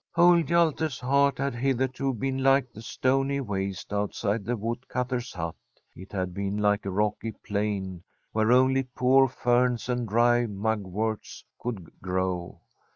[0.17, 5.53] Old Hjalte's heart had hitherto been like the stony waste outside the wood cutter's hut;
[5.95, 8.01] it had been like a rocky plain,
[8.31, 12.61] where only poor ferns and dry mugworts could grow.